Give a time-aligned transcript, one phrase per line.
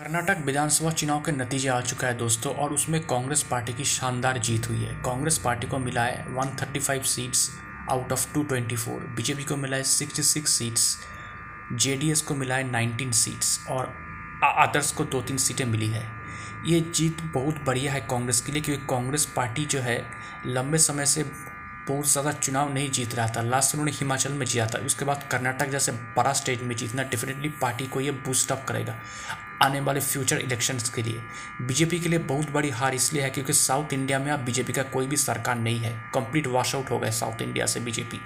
[0.00, 4.38] कर्नाटक विधानसभा चुनाव के नतीजे आ चुका है दोस्तों, और उसमें कांग्रेस पार्टी की शानदार
[4.38, 7.50] जीत हुई है। कांग्रेस पार्टी को मिला है 135 सीट्स
[7.90, 10.96] आउट ऑफ़ 224 बीजेपी को मिला है 66 सीट्स,
[11.72, 13.92] जेडीएस को मिला है 19 सीट्स, और
[14.44, 16.06] अदर्स को दो तीन सीटें मिली है।
[16.66, 20.04] ये जीत बहुत बढ़िया है कांग्रेस के लिए, क्योंकि कांग्रेस पार्टी जो है,
[20.46, 21.22] लंबे समय से
[21.88, 25.24] बहुत ज़्यादा चुनाव नहीं जीत रहा था। लास्ट उन्होंने हिमाचल में जीता था। उसके बाद
[25.30, 28.96] कर्नाटक जैसे बड़ा स्टेट में जीतना डेफिनेटली पार्टी को ये बूस्ट अप करेगा
[29.62, 31.20] आने वाले फ्यूचर इलेक्शंस के लिए।
[31.62, 34.82] बीजेपी के लिए बहुत बड़ी हार इसलिए है क्योंकि साउथ इंडिया में अब बीजेपी का
[34.84, 38.20] कोई भी सरकार नहीं है। कंप्लीट वॉश आउट हो गए साउथ इंडिया से बीजेपी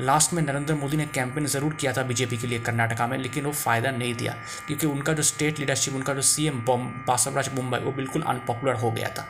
[0.00, 3.44] लास्ट में नरेंद्र मोदी ने कैंपेन ज़रूर किया था बीजेपी के लिए कर्नाटका में, लेकिन
[3.44, 7.78] वो फ़ायदा नहीं दिया क्योंकि उनका जो स्टेट लीडरशिप उनका जो सी एम बासवराज मुंबई
[7.78, 9.26] वो बिल्कुल अनपॉपुलर हो गया था।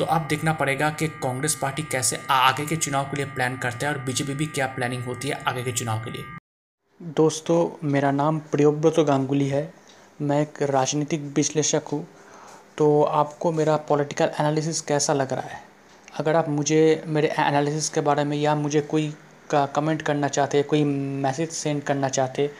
[0.00, 3.86] तो अब देखना पड़ेगा कि कांग्रेस पार्टी कैसे आगे के चुनाव के लिए प्लान करते
[3.86, 6.22] हैं और बीजेपी भी क्या प्लानिंग होती है आगे के चुनाव के लिए।
[7.00, 9.62] दोस्तों, मेरा नाम प्रियोव्रत गांगुली है।
[10.22, 12.06] मैं एक राजनीतिक विश्लेषक हूँ।
[12.78, 15.60] तो आपको मेरा पॉलिटिकल एनालिसिस कैसा लग रहा है?
[16.18, 19.08] अगर आप मुझे, मेरे एनालिसिस के बारे में या मुझे कोई
[19.50, 22.50] का कमेंट करना चाहते, कोई मैसेज सेंड करना चाहते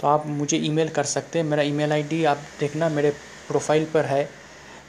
[0.00, 3.10] तो आप मुझे ईमेल कर सकते हैं। मेरा ईमेल आईडी आप देखना, मेरे
[3.48, 4.28] प्रोफ़ाइल पर है।